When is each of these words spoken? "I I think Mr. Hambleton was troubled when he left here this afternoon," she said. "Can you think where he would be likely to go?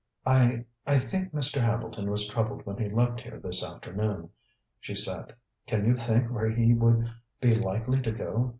"I 0.25 0.65
I 0.87 0.97
think 0.97 1.31
Mr. 1.31 1.61
Hambleton 1.61 2.09
was 2.09 2.27
troubled 2.27 2.65
when 2.65 2.75
he 2.77 2.89
left 2.89 3.21
here 3.21 3.39
this 3.39 3.63
afternoon," 3.63 4.31
she 4.79 4.95
said. 4.95 5.35
"Can 5.67 5.85
you 5.85 5.95
think 5.95 6.31
where 6.31 6.49
he 6.49 6.73
would 6.73 7.07
be 7.39 7.51
likely 7.53 8.01
to 8.01 8.11
go? 8.11 8.49